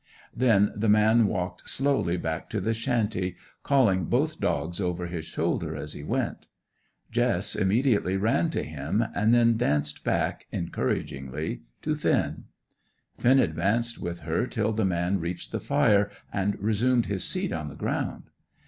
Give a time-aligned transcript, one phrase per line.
[0.35, 5.75] Then the man walked slowly back to the shanty, calling both dogs over his shoulder
[5.75, 6.47] as he went.
[7.11, 12.45] Jess obediently ran to him, and then danced back, encouragingly, to Finn.
[13.19, 17.67] Finn advanced with her till the man reached the fire and resumed his seat on
[17.67, 18.23] the ground.